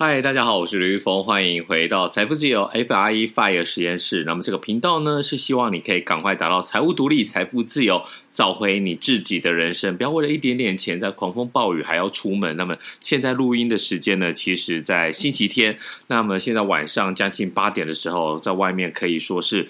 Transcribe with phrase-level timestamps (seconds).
[0.00, 4.22] 嗨，大家好，我是刘玉峰，欢迎回到财富自由 FRE Fire 实验室。
[4.22, 8.00] 那么这个频道呢，是希望你可以赶快达到财务独立、财富自由，
[8.30, 12.56] 找回你自己的人生，不要为了一点点钱，在狂风暴雨还要出门。
[12.56, 15.76] 那么现在录音的时间呢，其实在星期天。
[16.06, 19.66] 那么现在晚上将近八点的时候，在外面可以说是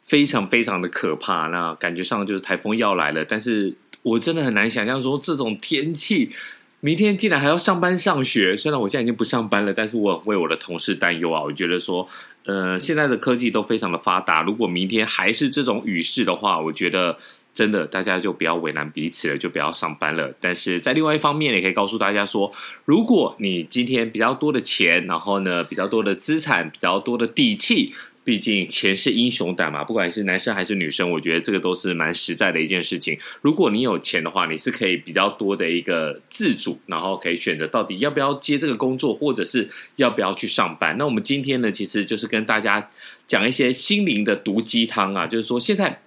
[0.00, 1.48] 非常非常的可怕。
[1.48, 6.30] 那感觉上就是台风要来了，但是我真的很难想象说这种天气。
[6.80, 11.42] 明天竟然还要上班上学，虽然我现在已经不上班了，但是我很为我的同事担忧啊！
[11.42, 12.06] 我觉得说，
[12.44, 17.16] 呃，现在的科技都非常的发达，如果明天还是这种雨势的话，我觉得
[17.54, 20.32] 真的大家就不要为难彼此了，就不要上班了。
[20.38, 22.52] 但是在另外一方面，也可以告诉大家说，
[22.84, 27.94] 如果你今天比较多的钱，然后呢，比较多的资产，比较多的底气。
[28.26, 33.16] 毕竟钱是英雄胆嘛，不管是男生还是女生，我觉得这个都是蛮实在的一件事情。
[33.40, 40.98] 如果你有钱的话，你是可以比较多的一个自主，然后可以选择到底要不要接这个工作，或者是要不要去上班。
[40.98, 42.90] 那我们今天呢，其实就是跟大家
[43.28, 46.00] 讲一些心灵的毒鸡汤啊，就是说现在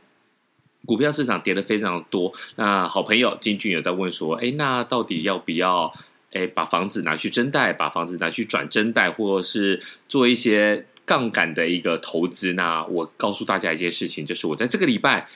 [0.85, 2.33] 股票市场跌得非常多。
[2.57, 5.93] 那好朋友金俊有在问说，哎，那到底要不要
[6.33, 10.85] 哎把房子拿去增贷，把房子拿去转增贷，或者是做一些。
[11.09, 15.27] 杠杆的一个投资，那我告诉大家一件事情，就是我在这个礼拜，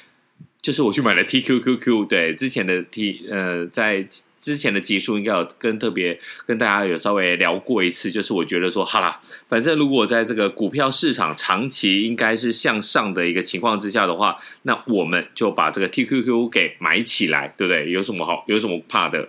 [0.61, 4.05] 就是我去买了 TQQQ，对，之前的 T，呃，在
[4.39, 17.89] 之前的集数应该有跟特别跟大家有稍微聊过一次，就是我觉得说，好啦，反正如果在这个股票市场长期应该是向上的一个情况之下的话，那我们就把这个 TQQ 给买起来，对不对？
[17.89, 19.27] 有什么好，有什么怕的？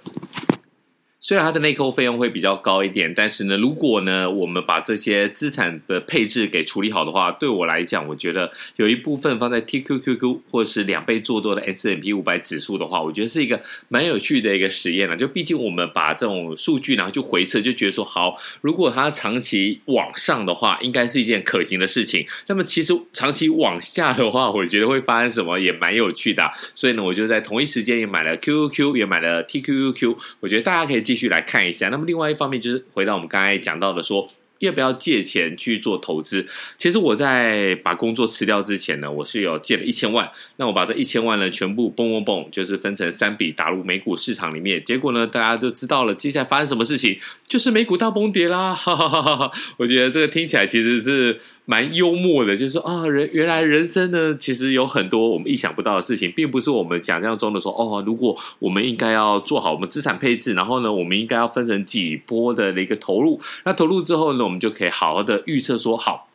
[1.26, 13.58] 虽然它的内扣费用会比较高一点，但是呢，如果呢我们把这些资产的配置给处理好的话，对我来讲，我觉得有一部分放在 TQQQ 或是两倍做多的 S&P 五百指数的话，我觉得是一个
[13.88, 15.16] 蛮有趣的一个实验了。
[15.16, 22.26] 就毕竟我们把这种数据然后就回测，就觉得说好，如果它长期往上的话，应该是一件可行的事情。
[22.48, 26.50] 那么其实长期往下的话，我觉得会发生什么也蛮有趣的。
[26.74, 30.16] 所以呢，我就在同一时间也买了 QQQ，也买了 TQQQ。
[30.40, 34.28] 我觉得大家可以继续来看一下，那么另外一方面就是回到我们刚才讲到的说。
[34.60, 36.46] 要不要借钱去做投资？
[36.78, 40.30] 其实我在把工作辞掉之前呢，我是有借了一千万。
[40.56, 44.82] 那我把这一千万呢，全部蹦蹦蹦，就是分成三笔打入美股市场里面。
[44.82, 48.72] 结果呢，大家都知道了，接下来发生什么事情，就是美股大崩跌啦！
[48.72, 63.40] 哈哈哈哈，我觉得这个听起来其实是蛮幽默的，就是说啊，人原来人生呢，其实有很多我们意想不到的事情，并不是我们想象中的说哦，如果我们应该要做好我们资产配置，然后呢，我们应该要分成几波的一个投入。
[63.64, 66.28] 那投入之后呢，我们就可以好好的预测说，好，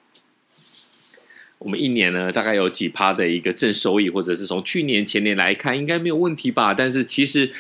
[1.60, 6.74] 我们一年呢大概有几趴的一个正收益，或者是从去年前年来看，应该没有问题吧？
[6.74, 7.52] 但是其实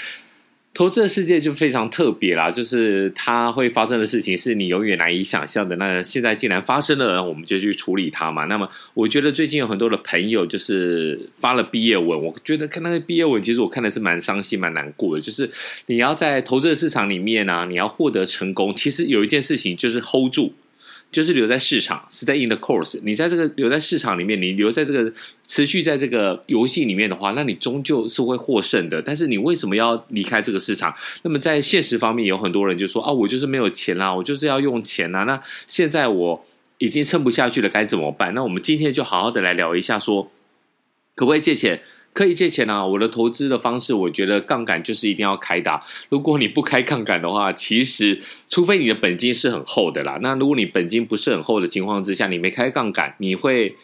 [0.79, 5.75] 投资的世界就非常特别啦，就是它会发生的事情是你永远难以想象的。
[5.75, 8.45] 那现在既然发生了，我们就去处理它嘛。
[8.45, 15.21] 那么我觉得最近有很多的朋友就是发了毕业文，我觉得看那个毕业文，其实我看的是蛮伤心、蛮难过的。
[15.21, 15.51] 就是
[15.87, 20.53] 你要在投资的市场里面啊，你要获得成功，其实有一件事情就是 hold 住。
[21.11, 22.99] 就是留在市场，stay in the course。
[23.03, 25.11] 你在这个留在市场里面，你留在这个
[25.47, 29.01] 持续在这个游戏里面的话，那你终究是会获胜的。
[29.01, 30.93] 但是你为什么要离开这个市场？
[31.23, 35.23] 那么在现实方面，有很多人就说啊，我就是没有钱啦，我就是要用钱啦。
[35.23, 36.45] 那现在我
[36.77, 38.33] 已经撑不下去了，该怎么办？
[38.35, 40.31] 那我们今天就好好的来聊一下说，说
[41.15, 41.81] 可不可以借钱？
[42.13, 42.85] 可以借钱啊！
[42.85, 45.83] 我的投资的方式，我觉得杠杆就是一定要开大。
[46.09, 50.17] 如果你不开杠杆的话，其实除非你的本金是很厚的啦。
[50.21, 53.75] 那如果你本金不是很厚的情况之下，你没开杠杆，你会。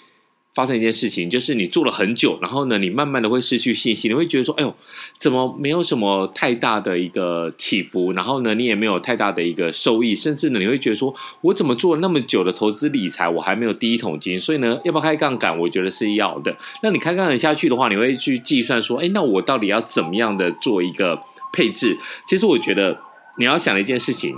[0.55, 4.73] 发生一件事情，就是你做了很久，然后呢，你慢慢的会失去信心，你会觉得说，哎呦，
[5.19, 15.59] 怎么没有什么太大的一个起伏，然后呢，你也没有太大的一个收益，甚至呢，你会觉得说，我怎么做了那么久的投资理财，我还没有第一桶金，所以呢，要不要开杠杆？
[15.59, 16.55] 我觉得是要的。
[16.81, 21.19] 那你开杠杆下去的话，你会去计算说，哎，那我到底要怎么样的做一个
[21.51, 21.97] 配置？
[22.25, 22.97] 其实我觉得
[23.37, 24.33] 你要想的一件事情，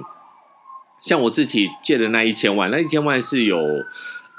[1.00, 3.60] 像我自己借的那一千万，那一千万是有。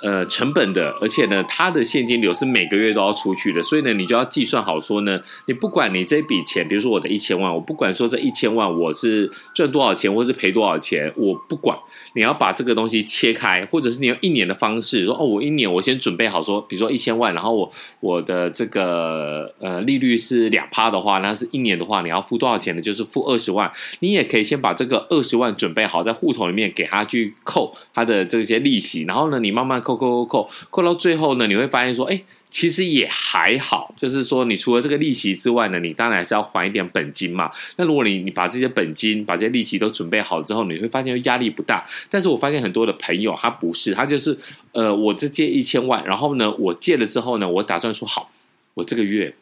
[0.00, 11.76] 呃，成本的，而且呢，它的现金流是每个月都要出去的，所以呢，你就要计算好说呢，你不管你这笔钱，比如说我的一千万，我不管说这一千万我是赚多少钱，或是赔多少钱，我不管，
[12.14, 22.80] 你要把这个东西切开，或者是你用一年的方式说，哦，我一年我先准备好说，比如说一千万，然后我我的这个呃利率是两趴的话，那是一年的话，你要付多少钱呢？
[22.80, 23.68] 就是付二十万，
[23.98, 29.82] 你也可以先把这个二十万准备好，在户头里面给他去扣他的这些利息，然后呢，你慢慢。
[29.96, 33.94] 扣扣扣扣扣到最后呢，你会发现说，哎，其实也还好。
[33.96, 37.50] 就是说，你除了这个利息之外呢，你当然还是要还一点本金嘛。
[37.76, 41.86] 那如果你你把这些本金、把这些利息都准备好之后，你会发现压力不大。
[42.10, 44.36] 但是我发现很多的朋友他不是，他就是
[44.72, 48.30] 呃，我这借一千万，然后呢，我借了之后呢，我打算说好，
[48.74, 49.34] 我这个月。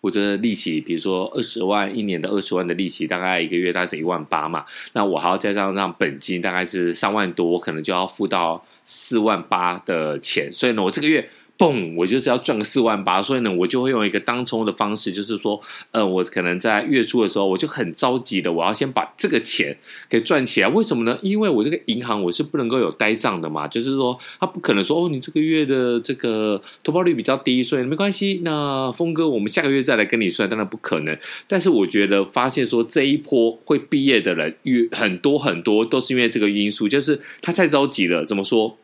[0.00, 4.64] 我的利息，比如说二十万一年的二十万的利息，大概一个月大概是一万八嘛。
[4.92, 10.50] 那我还要加上让本金，大概是三万多，我可能就要付到四万八的钱。
[10.52, 11.28] 所以呢，我这个月。
[11.58, 11.94] 嘣！
[11.96, 15.60] 我就是要赚个四万八，所以呢，我就会用一个当冲的方式，就是说，
[15.90, 19.76] 呃，我可能在月初的时候，我就很着急的，我要先把这个钱
[20.08, 20.68] 给赚起来。
[20.68, 21.18] 为什么呢？
[21.22, 28.40] 因为我这个银行我是不能够有呆账的嘛，就是说，他不可能说，哦，你这个月的这个投保率比较低，所以没关系。
[28.44, 31.16] 那峰哥，我们下个月再来跟你算，当然不可能。
[31.48, 38.24] 但是我觉得发现说这一波会毕业的人，越很多很多都是因为这个因素，就是他太着急了。
[38.24, 38.76] 怎么说？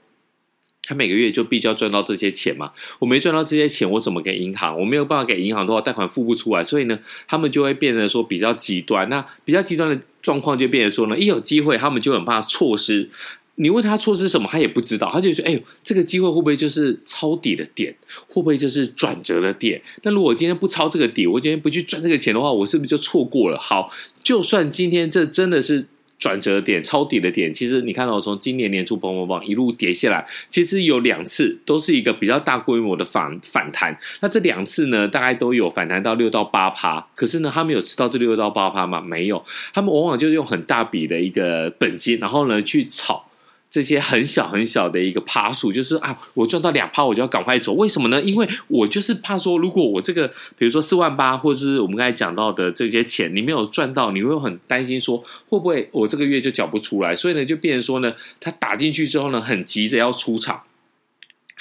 [0.84, 4.78] 他每个月就必须要赚到这些钱嘛，我没赚到这些钱，我怎么给银行？
[4.78, 6.98] 我没有办法给银行的话，贷款付不出来，所以呢，
[7.28, 9.08] 他们就会变成说比较极端。
[9.08, 13.08] 那比较极端的状况就变成说呢，一有机会，他们就很怕错失。
[13.56, 17.94] 你问他错失什么，他也不知道，他就说：“哎呦，这个机会会不会就是抄底的点？
[18.26, 19.80] 会不会就是转折的点？
[20.02, 23.58] 那如果今天不抄这个底，我今天不去赚这个钱的话，我是不是就错过了？
[23.58, 23.92] 好，
[24.22, 25.86] 就算今天这真的是。”
[26.22, 33.98] 转折点、抄底的点，其实你看到从今年年初砰砰砰一路跌下来，其实有两次都是一个比较大规模的反反弹。
[34.20, 37.04] 那这两次呢，大概都有反弹到六到八趴。
[37.16, 39.00] 可是呢，他们有吃到这六到八趴吗？
[39.00, 43.24] 没有，他们往往就是用很大笔的一个本金，然后呢去炒。
[43.72, 47.72] 这些很小很小的一个趴数，就是啊，我赚到两趴，我就要赶快走。
[47.72, 48.20] 为什么呢？
[48.20, 50.28] 因为我就是怕说，如果我这个，
[50.58, 55.16] 比如说四万八，或者是我们刚才讲到的这些钱，你没有赚到，你会很担心说，
[55.48, 57.16] 会不会我这个月就缴不出来？
[57.16, 60.60] 所以呢，就变成说呢，他打进去之后呢，很急着要出场。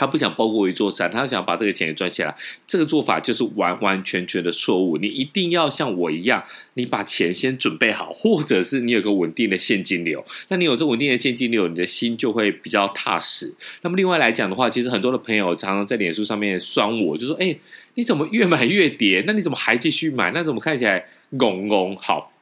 [0.02, 2.36] 他不想包过一座山，他想把这个钱给赚起来。
[2.66, 4.98] 这个做法就是完完全全的错误。
[4.98, 6.44] 你一定要像我一样，
[6.74, 10.26] 你把钱先准备好，或者是你有个稳定的现金流。
[10.48, 13.54] 那你有这稳定的现金流，你的心就会比较踏实。
[13.84, 17.56] 那么另外来讲的话，其实很多的朋友常常在脸书上面酸我，就说：“哎，
[17.94, 19.24] 你怎么越买越跌？
[19.28, 20.32] 那你怎么还继续买？
[20.32, 21.06] 那怎么看起来
[21.38, 22.34] 拱拱好？”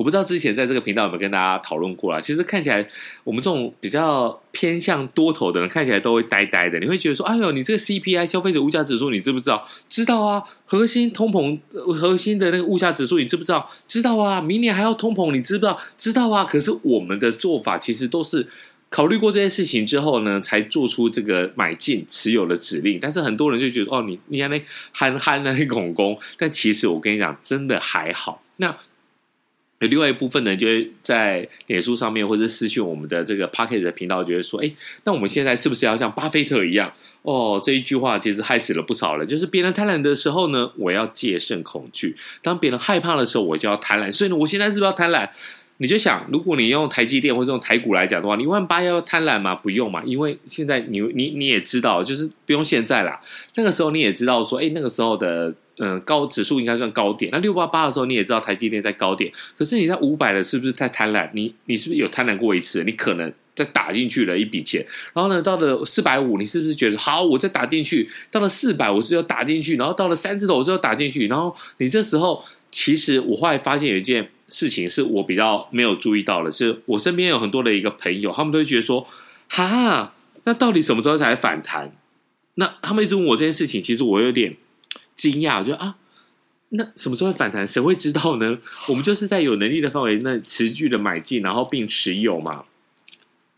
[0.00, 2.18] 我不知道之前在这个频道有没有跟大家讨论过啦。
[2.18, 2.88] 其实看起来，
[3.22, 6.80] 我们这种比较偏向多头的人，看起来都会呆呆的。
[6.80, 9.68] 你会觉得说：“哎呦，你这个 CPI 消费者物价指数，你知不知道？
[9.90, 10.42] 知道啊。
[10.64, 11.58] 核心通膨，
[11.92, 13.68] 核心的那个物价指数，你知不知道？
[13.86, 14.40] 知道啊。
[14.40, 15.78] 明年还要通膨，你知不知道？
[15.98, 16.46] 知道啊。
[16.46, 18.48] 可是我们的做法其实都是
[18.88, 22.98] 考虑过这些事情之后呢，才做出这个买进持有的指令。
[23.02, 26.18] 但是很多人就觉得：哦，你你那憨憨的那拱拱。
[26.38, 28.42] 但其实我跟你讲，真的还好。
[28.56, 28.74] 那。
[29.80, 34.70] 有另外一部分呢，就会在脸书上面或者私讯我们的这个 Podcast 的频道，觉得说，哎，
[35.04, 36.92] 那我们现在是不是要像巴菲特一样？
[37.22, 39.26] 哦，这一句话其实害死了不少人。
[39.26, 42.10] 就是别人贪婪的时候呢，我要戒慎恐惧；
[42.42, 44.12] 当别人害怕的时候，我就要贪婪。
[44.12, 45.26] 所以呢，我现在是不是要贪婪？
[45.78, 49.54] 你就想，如果你用台积电或者用台股来讲的话，你万八要贪婪吗？
[49.54, 53.18] 不用嘛，因为现在你你你也知道，就是不用现在啦。
[53.54, 55.54] 那个时候你也知道说，哎，那个时候的。
[55.82, 57.32] 嗯，高指数应该算高点。
[57.32, 59.32] 那六八八的时候，你也知道台积电在高点。
[59.56, 61.30] 可是你在五百的，是不是太贪婪？
[61.32, 62.84] 你你是不是有贪婪过一次？
[62.84, 64.84] 你可能再打进去了一笔钱。
[65.14, 67.22] 然后呢，到了四百五，你是不是觉得好？
[67.24, 68.06] 我再打进去。
[68.30, 69.76] 到了四百，我是要打进去。
[69.78, 71.26] 然后到了三字头，我是要打进去。
[71.28, 79.06] 然后你这时候，其实我后来发现有一件事情是我比较没有注意到的，是我身边有很多的一个朋友，他们都会觉得说，
[79.48, 80.12] 哈，
[80.44, 81.90] 那到底什么时候才反弹？
[82.56, 84.54] 那他们一直问我这件事情，其实我有点。
[85.20, 85.96] 惊讶，我觉得啊，
[86.70, 87.66] 那什么时候会反弹？
[87.66, 88.56] 谁会知道呢？
[88.88, 92.64] 我们就是在有能力的范围内持续的买进，然后并持有嘛。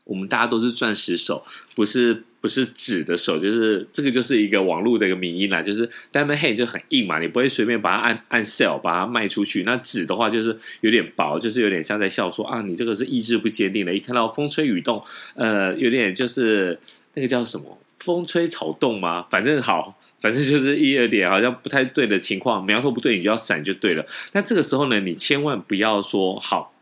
[0.02, 1.44] 我们大家都是钻石手，
[1.76, 9.62] 不是不是纸的手，就是这个就是一个网络的一个名音啦，就是 Diamond Hand 就很硬嘛，你不会随便把它按按 sell 把它卖出去。
[9.62, 13.94] 那纸的话就是有点薄，就是有点像在笑说啊，你这个是意志不坚定的。
[13.94, 15.00] 一看到风吹雨动，
[15.36, 16.80] 呃，有点就是
[17.14, 19.22] 那个叫什么风吹草动吗？
[19.30, 19.96] 反正好。
[20.22, 24.06] 反正就是一二点好像不太对的情况，苗头不对，你就要闪就对了。
[24.32, 26.72] 那这个时候呢，你千万不要说好，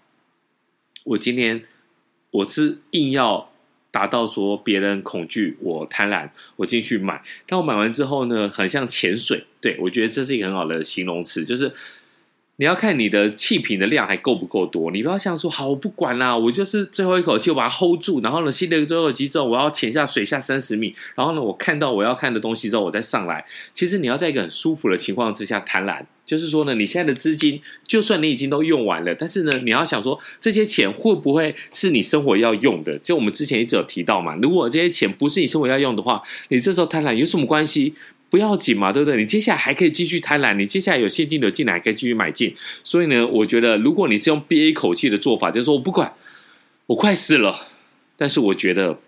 [1.04, 1.62] 我今天
[2.30, 3.50] 我是硬要
[3.90, 7.22] 达到说别人恐惧，我贪婪，我进去买。
[7.46, 9.46] 但我买完之后呢，很像潜水。
[9.60, 11.72] 对，我觉得这是一个很好的形容词，就是。
[12.60, 23.42] 你要看你的气瓶的量还够不够多，你不要想说好，我不管啦，我就是最后一口气，我把它 hold 住，然后呢，吸了最后一口气之后，我要潜下水下三十米，然后呢，我看到我要看的东西之后，我再上来。
[23.72, 32.98] 其实你要在一个很舒服的情况之下贪婪，就是说呢，你现在的资金，就算你已经都用完了，但是呢，你要想说这些钱会不会是你生活要用的？
[32.98, 37.94] 就我们之前一直有提到嘛，如果这些钱不是你生活要用的话，你这时候贪婪有什么关系？
[38.30, 39.18] 不要紧嘛，对不对？
[39.18, 42.54] 你接下来还可以继续贪婪，你接下来有现金流进来，还可以继续买进。
[42.84, 46.14] 所以呢，我觉得如果你是用憋一口气的做法，就是说我不管，
[46.86, 47.66] 我快死了，
[48.16, 48.98] 但是我觉得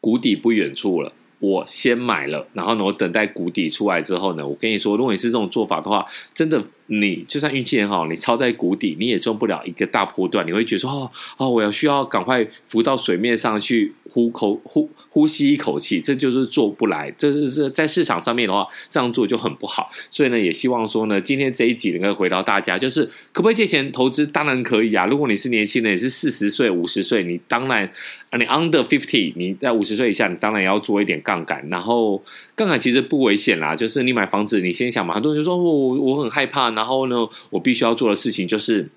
[0.00, 6.62] 谷底不远处了，我先买了，然后呢，我等待谷底出来之后呢，我跟你说，如果你是这种做法的话，真的。
[6.90, 10.46] 你就算运气很好，你抄在谷底，你也赚不了一个大波段。
[10.46, 17.12] 你会觉得说：“哦哦，我要需要赶快浮到水面上去呼口呼呼吸一口气。”这就是做不来。
[17.18, 19.90] 这是在市场上面的话，这样做就很不好。
[20.10, 24.26] 所以呢，也希望说呢，今天这一集能够回到大家，就是可不可以借钱投资？
[24.26, 25.04] 当然可以啊。
[25.04, 27.90] 如果你是年轻人，你是四十岁、五十岁，你当然，
[28.32, 31.68] 你 under fifty，你在五十岁以下，你当然要做一点杠杆。
[31.68, 32.22] 然后
[32.54, 35.12] 杠杆其实不危险啦，就是你买房子，你先想嘛。
[35.12, 38.88] 很多人就说：“我我很害怕。”然后呢，我必须要做的事情就是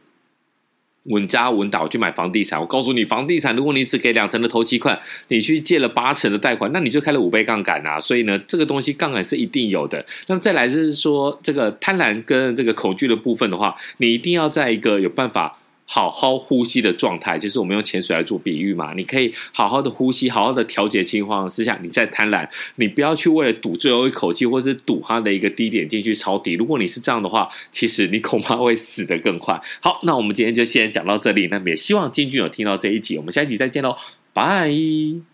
[1.06, 2.62] 稳扎稳打，我去买房地产。
[2.62, 8.00] 我告诉你，房地产如果你只给两成的投期款，你去借了八成的贷款，那你就开了五倍杠杆啊！
[8.00, 10.06] 所以呢，这个东西杠杆是一定有的。
[10.28, 15.58] 那么再来就是说，这个贪婪跟这个恐惧的部分的话，你一定要在一个有办法。
[15.86, 18.94] 好好呼吸的状态，就是我们用潜水来做比喻嘛。
[18.94, 26.54] 你可以好好的呼吸，好好的调节情况之下，你再贪婪，你不要去为了赌最后一口气，或是赌它的一个低点进去抄底。
[26.54, 29.60] 如果你是这样的话，其实你恐怕会死得更快。
[29.82, 31.48] 好，那我们今天就先讲到这里。
[31.48, 33.96] 那么也希望金军有听到这一集，我们下一集再见喽，
[34.34, 35.31] 拜。